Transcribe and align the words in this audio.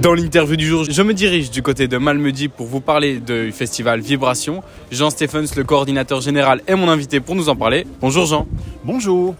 Dans 0.00 0.14
l'interview 0.14 0.56
du 0.56 0.66
jour, 0.66 0.84
je 0.88 1.02
me 1.02 1.12
dirige 1.12 1.50
du 1.50 1.60
côté 1.60 1.86
de 1.86 1.98
Malmedy 1.98 2.48
pour 2.48 2.66
vous 2.66 2.80
parler 2.80 3.20
du 3.20 3.52
festival 3.52 4.00
Vibration. 4.00 4.62
Jean 4.90 5.10
Stephens, 5.10 5.54
le 5.54 5.62
coordinateur 5.62 6.22
général, 6.22 6.62
est 6.66 6.74
mon 6.74 6.88
invité 6.88 7.20
pour 7.20 7.34
nous 7.34 7.50
en 7.50 7.56
parler. 7.56 7.86
Bonjour 8.00 8.24
Jean. 8.24 8.48
Bonjour. 8.82 9.34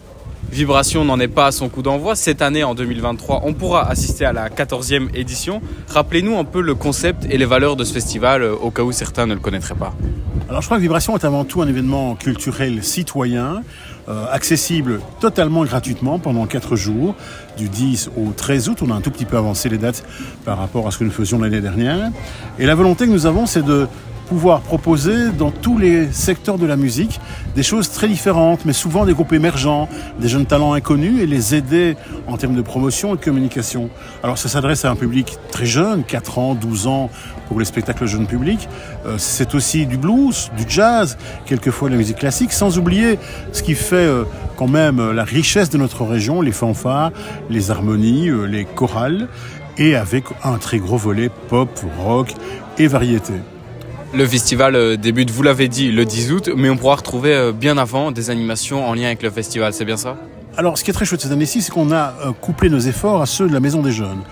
Vibration 0.52 1.04
n'en 1.04 1.20
est 1.20 1.28
pas 1.28 1.46
à 1.46 1.52
son 1.52 1.68
coup 1.68 1.80
d'envoi. 1.80 2.16
Cette 2.16 2.42
année, 2.42 2.64
en 2.64 2.74
2023, 2.74 3.42
on 3.44 3.54
pourra 3.54 3.88
assister 3.88 4.24
à 4.24 4.32
la 4.32 4.48
14e 4.48 5.08
édition. 5.14 5.62
Rappelez-nous 5.88 6.36
un 6.36 6.44
peu 6.44 6.60
le 6.60 6.74
concept 6.74 7.24
et 7.30 7.38
les 7.38 7.44
valeurs 7.44 7.76
de 7.76 7.84
ce 7.84 7.92
festival, 7.92 8.42
euh, 8.42 8.54
au 8.54 8.72
cas 8.72 8.82
où 8.82 8.90
certains 8.90 9.26
ne 9.26 9.34
le 9.34 9.40
connaîtraient 9.40 9.76
pas. 9.76 9.94
Alors 10.48 10.60
je 10.60 10.66
crois 10.66 10.78
que 10.78 10.82
Vibration 10.82 11.16
est 11.16 11.24
avant 11.24 11.44
tout 11.44 11.62
un 11.62 11.68
événement 11.68 12.16
culturel 12.16 12.82
citoyen, 12.82 13.62
euh, 14.08 14.26
accessible 14.32 15.00
totalement 15.20 15.64
gratuitement 15.64 16.18
pendant 16.18 16.44
4 16.46 16.74
jours, 16.74 17.14
du 17.56 17.68
10 17.68 18.10
au 18.16 18.32
13 18.32 18.70
août. 18.70 18.78
On 18.82 18.90
a 18.90 18.94
un 18.94 19.00
tout 19.00 19.12
petit 19.12 19.26
peu 19.26 19.36
avancé 19.36 19.68
les 19.68 19.78
dates 19.78 20.04
par 20.44 20.58
rapport 20.58 20.88
à 20.88 20.90
ce 20.90 20.98
que 20.98 21.04
nous 21.04 21.12
faisions 21.12 21.38
l'année 21.38 21.60
dernière. 21.60 22.10
Et 22.58 22.66
la 22.66 22.74
volonté 22.74 23.06
que 23.06 23.12
nous 23.12 23.26
avons, 23.26 23.46
c'est 23.46 23.64
de 23.64 23.86
pouvoir 24.30 24.60
proposer 24.60 25.30
dans 25.36 25.50
tous 25.50 25.76
les 25.76 26.12
secteurs 26.12 26.56
de 26.56 26.64
la 26.64 26.76
musique 26.76 27.20
des 27.56 27.64
choses 27.64 27.90
très 27.90 28.06
différentes, 28.06 28.64
mais 28.64 28.72
souvent 28.72 29.04
des 29.04 29.12
groupes 29.12 29.32
émergents, 29.32 29.88
des 30.20 30.28
jeunes 30.28 30.46
talents 30.46 30.72
inconnus 30.72 31.20
et 31.20 31.26
les 31.26 31.56
aider 31.56 31.96
en 32.28 32.36
termes 32.36 32.54
de 32.54 32.62
promotion 32.62 33.14
et 33.14 33.16
de 33.16 33.24
communication. 33.24 33.90
Alors 34.22 34.38
ça 34.38 34.48
s'adresse 34.48 34.84
à 34.84 34.90
un 34.90 34.94
public 34.94 35.36
très 35.50 35.66
jeune, 35.66 36.04
4 36.04 36.38
ans, 36.38 36.54
12 36.54 36.86
ans 36.86 37.10
pour 37.48 37.58
les 37.58 37.64
spectacles 37.64 38.06
jeunes 38.06 38.28
publics. 38.28 38.68
Euh, 39.04 39.16
c'est 39.18 39.56
aussi 39.56 39.84
du 39.84 39.96
blues, 39.96 40.52
du 40.56 40.64
jazz, 40.68 41.18
quelquefois 41.44 41.88
de 41.88 41.94
la 41.94 41.98
musique 41.98 42.18
classique, 42.18 42.52
sans 42.52 42.78
oublier 42.78 43.18
ce 43.50 43.64
qui 43.64 43.74
fait 43.74 43.96
euh, 43.96 44.22
quand 44.56 44.68
même 44.68 45.10
la 45.10 45.24
richesse 45.24 45.70
de 45.70 45.78
notre 45.78 46.04
région, 46.04 46.40
les 46.40 46.52
fanfares, 46.52 47.10
les 47.50 47.72
harmonies, 47.72 48.28
euh, 48.28 48.44
les 48.44 48.64
chorales, 48.64 49.26
et 49.76 49.96
avec 49.96 50.26
un 50.44 50.58
très 50.58 50.78
gros 50.78 50.98
volet 50.98 51.30
pop, 51.48 51.68
rock 51.98 52.32
et 52.78 52.86
variété. 52.86 53.34
Le 54.12 54.26
festival 54.26 54.74
euh, 54.74 54.96
débute, 54.96 55.30
vous 55.30 55.44
l'avez 55.44 55.68
dit, 55.68 55.92
le 55.92 56.04
10 56.04 56.32
août, 56.32 56.50
mais 56.56 56.68
on 56.68 56.76
pourra 56.76 56.96
retrouver 56.96 57.32
euh, 57.32 57.52
bien 57.52 57.78
avant 57.78 58.10
des 58.10 58.30
animations 58.30 58.84
en 58.88 58.94
lien 58.94 59.06
avec 59.06 59.22
le 59.22 59.30
festival, 59.30 59.72
c'est 59.72 59.84
bien 59.84 59.96
ça? 59.96 60.16
Alors, 60.56 60.76
ce 60.76 60.82
qui 60.82 60.90
est 60.90 60.92
très 60.92 61.04
chouette 61.04 61.20
cette 61.20 61.30
année-ci, 61.30 61.62
c'est 61.62 61.70
qu'on 61.70 61.92
a 61.92 62.14
euh, 62.26 62.32
couplé 62.32 62.70
nos 62.70 62.80
efforts 62.80 63.22
à 63.22 63.26
ceux 63.26 63.46
de 63.46 63.52
la 63.52 63.60
Maison 63.60 63.82
des 63.82 63.92
Jeunes. 63.92 64.22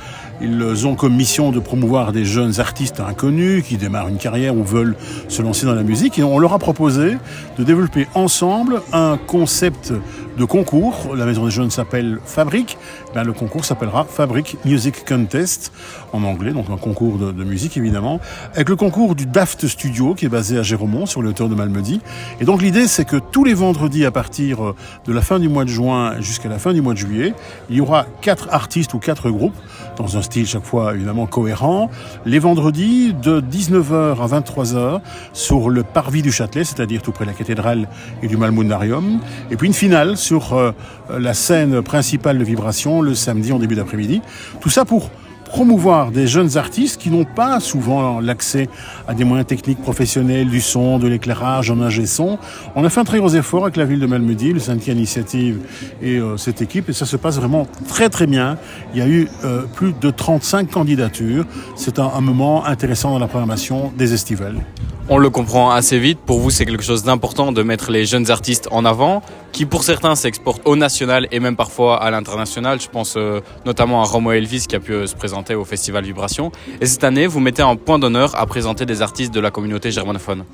Ils 0.41 0.87
ont 0.87 0.95
comme 0.95 1.17
mission 1.17 1.51
de 1.51 1.59
promouvoir 1.59 2.13
des 2.13 2.25
jeunes 2.25 2.61
artistes 2.61 3.01
inconnus 3.01 3.65
qui 3.65 3.77
démarrent 3.77 4.09
une 4.09 4.19
carrière 4.19 4.57
ou 4.57 4.63
veulent 4.63 4.97
se 5.29 5.43
lancer 5.43 5.67
dans 5.67 5.75
la 5.75 5.83
musique. 5.83 6.21
On 6.23 6.39
leur 6.39 6.53
a 6.53 6.59
proposé 6.59 7.17
de 7.59 7.65
développer 7.65 8.07
ensemble 8.15 8.83
un 8.93 9.17
concept 9.17 9.93
de 10.39 10.45
concours. 10.45 11.17
La 11.17 11.27
Maison 11.27 11.45
des 11.45 11.51
Jeunes 11.51 11.71
s'appelle 11.71 12.21
Fabrique. 12.25 12.79
Ben, 13.15 13.25
le 13.25 13.33
concours 13.33 13.65
s'appellera 13.65 14.05
Fabric 14.05 14.57
Music 14.65 15.05
Contest 15.05 15.73
en 16.13 16.23
anglais, 16.23 16.53
donc 16.53 16.71
un 16.71 16.77
concours 16.77 17.19
de, 17.19 17.45
musique 17.45 17.77
évidemment, 17.77 18.21
avec 18.55 18.69
le 18.69 18.77
concours 18.77 19.15
du 19.15 19.27
Daft 19.27 19.67
Studio 19.67 20.15
qui 20.15 20.27
est 20.27 20.29
basé 20.29 20.59
à 20.59 20.63
Géromont 20.63 21.07
sur 21.07 21.23
le 21.23 21.31
hauteur 21.31 21.49
de 21.49 21.55
Malmedy. 21.55 22.01
Et 22.41 22.45
donc 22.45 22.63
l'idée 22.63 22.87
c'est 22.87 23.05
que 23.05 23.17
tous 23.17 23.45
les 23.45 23.55
vendredis 23.55 24.05
à 24.05 24.11
partir 24.11 24.75
de 25.05 25.13
la 25.13 25.23
fin 25.23 25.39
du 25.41 25.49
mois 25.49 25.65
de 25.65 25.71
juin 25.71 26.21
jusqu'à 26.21 26.49
la 26.49 26.59
fin 26.59 26.73
du 26.73 26.81
mois 26.81 26.93
de 26.93 26.99
juillet, 26.99 27.35
il 27.69 27.77
y 27.77 27.81
aura 27.81 28.07
quatre 28.21 28.49
artistes 28.53 28.95
ou 28.95 28.99
quatre 28.99 29.31
groupes 29.31 29.57
dans 29.97 30.17
un 30.17 30.23
style 30.29 30.47
chaque 30.47 30.65
fois 30.65 30.95
évidemment 30.95 31.27
cohérent, 31.27 31.91
les 32.27 32.39
vendredis 32.39 33.15
de 33.15 33.41
19h 33.41 34.23
à 34.23 34.41
23h 34.41 35.01
sur 35.33 35.71
le 35.71 35.83
parvis 35.83 36.21
du 36.21 36.31
Châtelet, 36.31 36.65
c'est-à-dire 36.65 37.01
tout 37.01 37.13
près 37.13 37.25
de 37.25 37.31
la 37.31 37.37
cathédrale 37.37 37.89
et 38.23 38.29
du 38.29 38.37
Malmundarium, 38.37 39.21
et 39.51 39.57
puis 39.57 39.67
une 39.67 39.75
finale 39.75 40.17
sur 40.19 40.53
euh, 40.53 40.73
la 41.11 41.33
scène 41.33 41.81
principale 41.83 42.39
de 42.39 42.45
Vibration 42.45 43.01
le 43.01 43.15
samedi 43.15 43.53
en 43.53 43.59
début 43.59 43.75
d'après-midi. 43.75 44.21
Tout 44.61 44.69
ça 44.69 44.85
pour 44.85 45.11
promouvoir 45.49 46.11
des 46.11 46.27
jeunes 46.27 46.57
artistes 46.57 47.01
qui 47.01 47.11
n'ont 47.11 47.25
pas 47.25 47.61
souvent 47.61 48.21
l'accès 48.21 48.69
à 49.07 49.15
des 49.15 49.25
moyens 49.25 49.47
techniques 49.47 49.81
professionnels, 49.83 50.49
du 50.49 50.61
son, 50.61 50.99
de 50.99 51.09
l'éclairage, 51.09 51.71
en 51.71 51.81
ingé 51.81 52.07
son. 52.07 52.39
On 52.77 52.85
a 52.85 52.91
fait 52.91 53.01
un 53.01 53.05
très 53.05 53.19
gros 53.19 53.31
effort 53.31 53.65
avec 53.65 53.77
la 53.77 53.85
ville 53.85 54.01
de 54.01 54.07
Malmedy, 54.07 54.53
le 54.53 54.61
syndicat 54.61 54.93
initiative 54.93 55.61
et 56.03 56.19
euh, 56.19 56.37
cette 56.37 56.63
équipe, 56.63 56.89
et 56.89 56.93
ça 56.93 57.07
se 57.07 57.17
passe 57.17 57.37
vraiment 57.37 57.67
très 57.89 58.09
très 58.09 58.27
bien. 58.27 58.57
Il 58.93 58.99
y 58.99 59.03
a 59.03 59.09
eu 59.09 59.29
euh, 59.45 59.63
plus 59.75 59.93
de 59.93 60.11
35 60.11 60.71
candidatures. 60.71 61.45
C'est 61.77 61.99
un, 61.99 62.11
un 62.15 62.21
moment 62.21 62.65
intéressant 62.65 63.11
dans 63.11 63.19
la 63.19 63.29
programmation 63.29 63.93
des 63.97 64.13
estivales. 64.15 64.57
On 65.11 65.17
le 65.17 65.31
comprend 65.31 65.71
assez 65.71 65.99
vite. 65.99 66.19
Pour 66.19 66.39
vous, 66.39 66.51
c'est 66.51 66.67
quelque 66.67 66.83
chose 66.85 67.03
d'important 67.03 67.51
de 67.51 67.63
mettre 67.63 67.91
les 67.91 68.05
jeunes 68.05 68.31
artistes 68.31 68.69
en 68.71 68.85
avant, 68.85 69.23
qui 69.53 69.65
pour 69.65 69.83
certains 69.83 70.15
s'exportent 70.15 70.61
au 70.69 70.77
national 70.77 71.27
et 71.33 71.41
même 71.41 71.57
parfois 71.57 72.03
à 72.03 72.11
l'international. 72.11 72.79
Je 72.79 72.89
pense 72.91 73.15
euh, 73.17 73.41
notamment 73.65 74.03
à 74.03 74.05
Romo 74.05 74.33
Elvis 74.33 74.67
qui 74.69 74.77
a 74.77 74.81
pu 74.81 74.93
euh, 74.93 75.07
se 75.07 75.17
présenter 75.17 75.55
au 75.55 75.65
Festival 75.65 76.05
Vibration. 76.05 76.53
Et 76.83 76.87
cette 76.87 77.05
année, 77.05 77.27
vous 77.27 77.41
mettez 77.41 77.63
un 77.63 77.77
point 77.77 77.99
d'honneur 77.99 78.39
à 78.39 78.45
présenter 78.45 78.85
des 78.85 79.01
artistes 79.01 79.33
de 79.33 79.41
la 79.41 79.51
communauté 79.51 79.91
germanophone. 79.91 80.45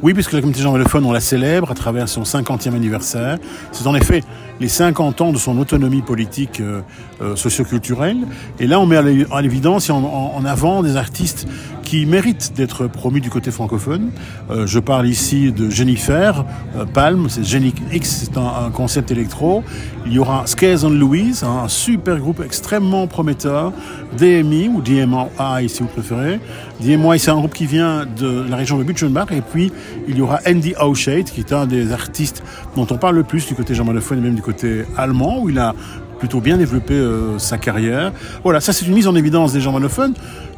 Oui, 0.00 0.14
puisque 0.14 0.32
la 0.32 0.40
communauté 0.40 0.62
germanophone, 0.62 1.04
on 1.06 1.12
la 1.12 1.20
célèbre 1.20 1.72
à 1.72 1.74
travers 1.74 2.08
son 2.08 2.22
50e 2.22 2.74
anniversaire. 2.74 3.38
C'est 3.72 3.88
en 3.88 3.96
effet 3.96 4.22
les 4.60 4.68
50 4.68 5.20
ans 5.22 5.32
de 5.32 5.38
son 5.38 5.58
autonomie 5.58 6.02
politique 6.02 6.60
euh, 6.60 6.82
socioculturelle. 7.34 8.18
Et 8.60 8.68
là, 8.68 8.78
on 8.78 8.86
met 8.86 8.96
à 8.96 9.42
l'évidence 9.42 9.88
et 9.88 9.92
en, 9.92 10.44
avant 10.44 10.84
des 10.84 10.96
artistes 10.96 11.48
qui 11.94 12.06
méritent 12.06 12.54
d'être 12.56 12.88
promus 12.88 13.20
du 13.20 13.30
côté 13.30 13.52
francophone. 13.52 14.10
Euh, 14.50 14.66
je 14.66 14.80
parle 14.80 15.06
ici 15.06 15.52
de 15.52 15.70
Jennifer 15.70 16.44
euh, 16.76 16.84
Palm, 16.86 17.28
c'est 17.28 17.44
Jenny 17.44 17.72
X, 17.92 18.24
c'est 18.24 18.36
un, 18.36 18.72
concept 18.72 19.12
électro. 19.12 19.62
Il 20.04 20.12
y 20.12 20.18
aura 20.18 20.44
Skares 20.46 20.84
and 20.84 20.90
Louise, 20.90 21.44
hein, 21.44 21.60
un 21.62 21.68
super 21.68 22.18
groupe 22.18 22.42
extrêmement 22.44 23.06
prometteur. 23.06 23.72
DMI 24.18 24.68
ou 24.70 24.80
DMI 24.80 25.68
si 25.68 25.84
vous 25.84 25.88
préférez. 25.88 26.40
DMI, 26.80 27.20
c'est 27.20 27.30
un 27.30 27.36
groupe 27.36 27.54
qui 27.54 27.66
vient 27.66 28.06
de 28.06 28.44
la 28.50 28.56
région 28.56 28.76
de 28.76 28.82
Butchenbach. 28.82 29.30
Et 29.30 29.40
puis, 29.40 29.70
il 30.08 30.18
y 30.18 30.20
aura 30.20 30.40
Andy 30.48 30.74
Aushade, 30.80 31.26
qui 31.26 31.40
est 31.40 31.52
un 31.52 31.66
des 31.66 31.92
artistes 31.92 32.42
dont 32.74 32.88
on 32.90 32.96
parle 32.96 33.14
le 33.14 33.22
plus 33.22 33.46
du 33.46 33.54
côté 33.54 33.72
germanophone 33.72 34.18
et 34.18 34.22
même 34.22 34.34
du 34.34 34.42
côté 34.42 34.82
allemand, 34.96 35.42
où 35.42 35.48
il 35.48 35.60
a 35.60 35.76
plutôt 36.18 36.40
bien 36.40 36.56
développé 36.56 36.94
euh, 36.94 37.38
sa 37.38 37.58
carrière. 37.58 38.12
Voilà, 38.42 38.60
ça 38.60 38.72
c'est 38.72 38.86
une 38.86 38.94
mise 38.94 39.06
en 39.06 39.14
évidence 39.14 39.52
des 39.52 39.60
germanophones 39.60 40.14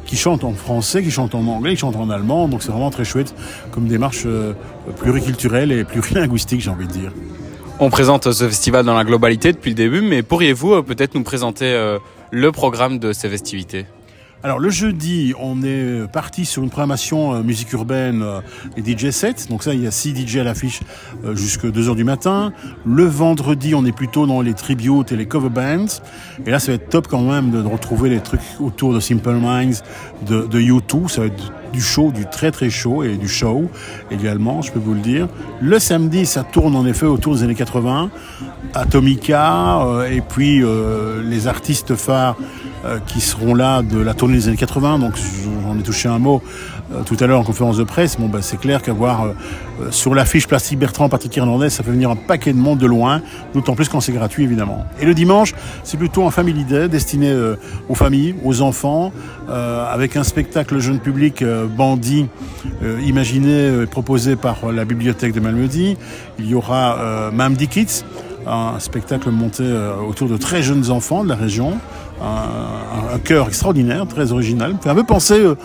qui 0.07 0.15
chantent 0.15 0.43
en 0.43 0.53
français, 0.53 1.03
qui 1.03 1.11
chantent 1.11 1.35
en 1.35 1.45
anglais, 1.45 1.75
qui 1.75 1.81
chantent 1.81 1.97
en 1.97 2.09
allemand. 2.09 2.47
Donc 2.47 2.63
c'est 2.63 2.71
vraiment 2.71 2.89
très 2.89 3.05
chouette 3.05 3.35
comme 3.71 3.87
démarche 3.87 4.23
euh, 4.25 4.53
pluriculturelle 4.99 5.71
et 5.71 5.83
plurilinguistique, 5.83 6.61
j'ai 6.61 6.71
envie 6.71 6.87
de 6.87 6.93
dire. 6.93 7.11
On 7.79 7.91
présente 7.91 8.31
ce 8.31 8.47
festival 8.47 8.85
dans 8.85 8.95
la 8.95 9.03
globalité 9.03 9.53
depuis 9.53 9.69
le 9.69 9.75
début, 9.75 10.01
mais 10.01 10.23
pourriez-vous 10.23 10.73
euh, 10.73 10.81
peut-être 10.81 11.13
nous 11.13 11.23
présenter 11.23 11.65
euh, 11.65 11.99
le 12.31 12.51
programme 12.51 12.97
de 12.97 13.13
ces 13.13 13.29
festivités? 13.29 13.85
Alors 14.43 14.59
le 14.59 14.69
jeudi, 14.69 15.33
on 15.39 15.63
est 15.63 16.07
parti 16.11 16.45
sur 16.45 16.61
une 16.61 16.69
programmation 16.69 17.33
euh, 17.33 17.41
musique 17.41 17.73
urbaine 17.73 18.21
euh, 18.21 18.39
et 18.77 18.83
DJ 18.85 19.09
set. 19.09 19.47
Donc 19.49 19.63
ça, 19.63 19.73
il 19.73 19.83
y 19.83 19.87
a 19.87 19.91
6 19.91 20.15
DJ 20.15 20.37
à 20.37 20.43
l'affiche 20.43 20.81
euh, 21.25 21.35
jusque 21.35 21.69
2 21.69 21.89
heures 21.89 21.95
du 21.95 22.03
matin. 22.03 22.53
Le 22.85 23.05
vendredi, 23.05 23.73
on 23.73 23.83
est 23.83 23.91
plutôt 23.91 24.27
dans 24.27 24.41
les 24.41 24.53
tributes 24.53 25.11
et 25.11 25.15
les 25.15 25.25
cover 25.25 25.49
bands. 25.49 26.01
Et 26.45 26.51
là, 26.51 26.59
ça 26.59 26.67
va 26.71 26.75
être 26.75 26.89
top 26.89 27.07
quand 27.07 27.23
même 27.23 27.49
de, 27.49 27.67
retrouver 27.67 28.11
les 28.11 28.19
trucs 28.19 28.41
autour 28.59 28.93
de 28.93 28.99
Simple 28.99 29.33
Minds, 29.33 29.81
de, 30.27 30.45
de 30.45 30.59
U2. 30.59 31.07
Ça 31.07 31.21
va 31.21 31.27
être 31.27 31.51
du 31.73 31.81
show, 31.81 32.11
du 32.11 32.25
très 32.29 32.51
très 32.51 32.69
chaud 32.69 33.03
et 33.03 33.17
du 33.17 33.27
show 33.27 33.69
également, 34.11 34.61
je 34.61 34.71
peux 34.71 34.79
vous 34.79 34.93
le 34.93 35.01
dire. 35.01 35.27
Le 35.61 35.79
samedi, 35.79 36.25
ça 36.25 36.43
tourne 36.43 36.75
en 36.75 36.85
effet 36.85 37.05
autour 37.05 37.35
des 37.35 37.43
années 37.43 37.55
80, 37.55 38.09
Atomica 38.73 39.81
et 40.09 40.21
puis 40.21 40.63
les 41.25 41.47
artistes 41.47 41.95
phares 41.95 42.37
qui 43.07 43.21
seront 43.21 43.55
là 43.55 43.81
de 43.81 43.99
la 43.99 44.13
tournée 44.13 44.35
des 44.35 44.47
années 44.47 44.57
80. 44.57 44.99
Donc 44.99 45.13
j'en 45.63 45.77
ai 45.77 45.83
touché 45.83 46.07
un 46.07 46.19
mot 46.19 46.41
euh, 46.93 47.03
tout 47.03 47.17
à 47.19 47.27
l'heure 47.27 47.41
en 47.41 47.43
conférence 47.43 47.75
de 47.77 47.83
presse. 47.83 48.17
Bon, 48.17 48.27
bah, 48.27 48.39
c'est 48.41 48.57
clair 48.57 48.81
qu'avoir 48.81 49.25
euh, 49.25 49.33
sur 49.91 50.15
l'affiche 50.15 50.47
Plastique 50.47 50.79
Bertrand, 50.79 51.09
Patrick 51.09 51.37
Hernandez, 51.37 51.69
ça 51.69 51.83
fait 51.83 51.91
venir 51.91 52.09
un 52.09 52.15
paquet 52.15 52.53
de 52.53 52.57
monde 52.57 52.79
de 52.79 52.85
loin, 52.85 53.21
d'autant 53.53 53.75
plus 53.75 53.89
quand 53.89 53.99
c'est 53.99 54.13
gratuit 54.13 54.45
évidemment. 54.45 54.85
Et 55.01 55.05
le 55.05 55.13
dimanche, 55.13 55.53
c'est 55.83 55.97
plutôt 55.97 56.25
un 56.25 56.31
family 56.31 56.63
day 56.63 56.87
destiné 56.87 57.29
euh, 57.29 57.57
aux 57.89 57.95
familles, 57.95 58.35
aux 58.43 58.61
enfants, 58.61 59.11
avec 59.49 60.17
un 60.17 60.23
spectacle 60.23 60.79
jeune 60.79 60.99
public 60.99 61.41
bandit 61.77 62.27
imaginé, 63.01 63.85
proposé 63.89 64.35
par 64.35 64.71
la 64.73 64.83
bibliothèque 64.83 65.33
de 65.33 65.39
Malmedy. 65.39 65.95
Il 66.37 66.49
y 66.49 66.53
aura 66.53 67.31
Mamdi 67.31 67.69
Kids, 67.69 68.03
un 68.45 68.77
spectacle 68.79 69.29
monté 69.31 69.63
autour 70.05 70.27
de 70.27 70.35
très 70.35 70.61
jeunes 70.63 70.91
enfants 70.91 71.23
de 71.23 71.29
la 71.29 71.35
région, 71.35 71.77
un, 72.21 73.15
un 73.15 73.19
chœur 73.19 73.47
extraordinaire, 73.47 74.07
très 74.07 74.31
original, 74.31 74.75
fait 74.81 74.89
un 74.89 74.95
peu 74.95 75.03
penser 75.03 75.39
euh, 75.39 75.55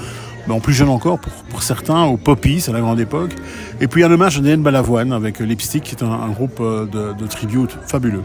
en 0.48 0.60
plus 0.60 0.74
jeune 0.74 0.88
encore 0.88 1.18
pour, 1.18 1.32
pour 1.50 1.62
certains, 1.62 2.04
au 2.04 2.16
Poppies 2.16 2.64
à 2.68 2.72
la 2.72 2.80
grande 2.80 3.00
époque. 3.00 3.32
Et 3.80 3.88
puis 3.88 4.04
un 4.04 4.10
hommage 4.10 4.38
à 4.38 4.40
Néenne 4.40 4.62
Balavoine 4.62 5.12
avec 5.12 5.38
Lipstick, 5.40 5.82
qui 5.82 5.94
est 5.94 6.02
un, 6.02 6.10
un 6.10 6.28
groupe 6.28 6.60
de, 6.60 7.12
de 7.12 7.26
tribute 7.26 7.76
fabuleux. 7.86 8.24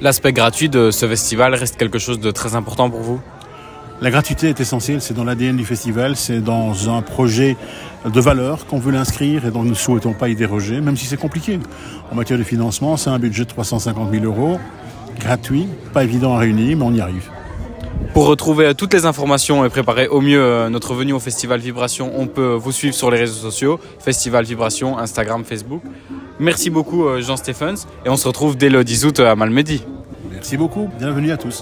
L'aspect 0.00 0.32
gratuit 0.32 0.68
de 0.68 0.90
ce 0.90 1.06
festival 1.06 1.54
reste 1.54 1.76
quelque 1.76 1.98
chose 1.98 2.18
de 2.18 2.30
très 2.30 2.56
important 2.56 2.90
pour 2.90 3.00
vous? 3.00 3.20
La 4.02 4.10
gratuité 4.10 4.48
est 4.48 4.58
essentielle, 4.58 5.00
c'est 5.00 5.14
dans 5.14 5.22
l'ADN 5.22 5.56
du 5.56 5.64
festival, 5.64 6.16
c'est 6.16 6.40
dans 6.40 6.90
un 6.90 7.02
projet 7.02 7.56
de 8.04 8.20
valeur 8.20 8.66
qu'on 8.66 8.80
veut 8.80 8.90
l'inscrire 8.90 9.46
et 9.46 9.52
dont 9.52 9.62
nous 9.62 9.70
ne 9.70 9.74
souhaitons 9.74 10.12
pas 10.12 10.28
y 10.28 10.34
déroger, 10.34 10.80
même 10.80 10.96
si 10.96 11.06
c'est 11.06 11.16
compliqué. 11.16 11.60
En 12.10 12.16
matière 12.16 12.36
de 12.36 12.42
financement, 12.42 12.96
c'est 12.96 13.10
un 13.10 13.20
budget 13.20 13.44
de 13.44 13.50
350 13.50 14.10
000 14.10 14.24
euros, 14.24 14.58
gratuit, 15.20 15.68
pas 15.92 16.02
évident 16.02 16.34
à 16.34 16.40
réunir, 16.40 16.76
mais 16.76 16.84
on 16.84 16.92
y 16.92 17.00
arrive. 17.00 17.30
Pour 18.12 18.26
retrouver 18.26 18.74
toutes 18.74 18.92
les 18.92 19.06
informations 19.06 19.64
et 19.64 19.70
préparer 19.70 20.06
au 20.06 20.20
mieux 20.20 20.68
notre 20.68 20.94
venue 20.94 21.12
au 21.12 21.18
Festival 21.18 21.60
Vibration, 21.60 22.12
on 22.16 22.26
peut 22.26 22.54
vous 22.54 22.72
suivre 22.72 22.94
sur 22.94 23.10
les 23.10 23.18
réseaux 23.18 23.40
sociaux, 23.40 23.80
Festival 23.98 24.44
Vibration, 24.44 24.98
Instagram, 24.98 25.44
Facebook. 25.44 25.82
Merci 26.38 26.70
beaucoup 26.70 27.06
Jean 27.20 27.36
Stephens 27.36 27.86
et 28.04 28.10
on 28.10 28.16
se 28.16 28.28
retrouve 28.28 28.56
dès 28.56 28.68
le 28.68 28.84
10 28.84 29.06
août 29.06 29.20
à 29.20 29.34
Malmedy. 29.34 29.84
Merci 30.30 30.56
beaucoup, 30.56 30.90
bienvenue 30.98 31.30
à 31.30 31.36
tous. 31.36 31.60